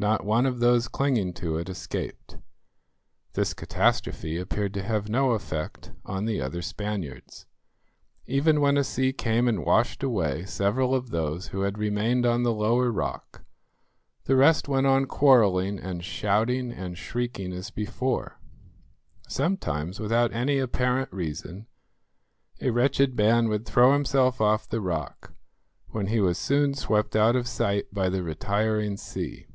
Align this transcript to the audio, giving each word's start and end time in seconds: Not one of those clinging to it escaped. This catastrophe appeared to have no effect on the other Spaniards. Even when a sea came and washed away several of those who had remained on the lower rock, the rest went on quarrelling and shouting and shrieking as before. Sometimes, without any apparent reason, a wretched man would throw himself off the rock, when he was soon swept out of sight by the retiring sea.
Not 0.00 0.24
one 0.24 0.46
of 0.46 0.60
those 0.60 0.86
clinging 0.86 1.32
to 1.42 1.56
it 1.56 1.68
escaped. 1.68 2.38
This 3.32 3.52
catastrophe 3.52 4.36
appeared 4.36 4.72
to 4.74 4.82
have 4.84 5.08
no 5.08 5.32
effect 5.32 5.90
on 6.04 6.24
the 6.24 6.40
other 6.40 6.62
Spaniards. 6.62 7.46
Even 8.24 8.60
when 8.60 8.76
a 8.76 8.84
sea 8.84 9.12
came 9.12 9.48
and 9.48 9.64
washed 9.66 10.04
away 10.04 10.44
several 10.44 10.94
of 10.94 11.10
those 11.10 11.48
who 11.48 11.62
had 11.62 11.78
remained 11.78 12.24
on 12.24 12.44
the 12.44 12.52
lower 12.52 12.92
rock, 12.92 13.42
the 14.26 14.36
rest 14.36 14.68
went 14.68 14.86
on 14.86 15.06
quarrelling 15.06 15.80
and 15.80 16.04
shouting 16.04 16.70
and 16.70 16.96
shrieking 16.96 17.52
as 17.52 17.72
before. 17.72 18.38
Sometimes, 19.26 19.98
without 19.98 20.32
any 20.32 20.60
apparent 20.60 21.12
reason, 21.12 21.66
a 22.60 22.70
wretched 22.70 23.16
man 23.16 23.48
would 23.48 23.66
throw 23.66 23.92
himself 23.94 24.40
off 24.40 24.68
the 24.68 24.80
rock, 24.80 25.32
when 25.88 26.06
he 26.06 26.20
was 26.20 26.38
soon 26.38 26.72
swept 26.74 27.16
out 27.16 27.34
of 27.34 27.48
sight 27.48 27.92
by 27.92 28.08
the 28.08 28.22
retiring 28.22 28.96
sea. 28.96 29.46